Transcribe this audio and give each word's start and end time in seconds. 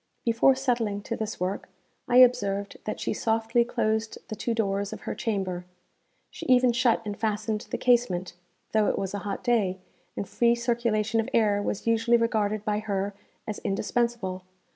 Before 0.25 0.55
settling 0.55 1.03
to 1.03 1.15
this 1.15 1.39
work, 1.39 1.69
I 2.07 2.15
observed 2.17 2.77
that 2.85 2.99
she 2.99 3.13
softly 3.13 3.63
closed 3.63 4.17
the 4.29 4.35
two 4.35 4.55
doors 4.55 4.91
of 4.91 5.01
her 5.01 5.13
chamber; 5.13 5.63
she 6.31 6.47
even 6.47 6.71
shut 6.71 7.03
and 7.05 7.15
fastened 7.15 7.67
the 7.69 7.77
casement, 7.77 8.33
though 8.71 8.87
it 8.87 8.97
was 8.97 9.13
a 9.13 9.19
hot 9.19 9.43
day, 9.43 9.77
and 10.17 10.27
free 10.27 10.55
circulation 10.55 11.19
of 11.19 11.29
air 11.35 11.61
was 11.61 11.85
usually 11.85 12.17
regarded 12.17 12.65
by 12.65 12.79
her 12.79 13.13
as 13.47 13.59
indispensable. 13.59 14.41